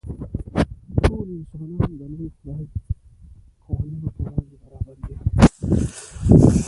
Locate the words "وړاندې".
4.25-4.55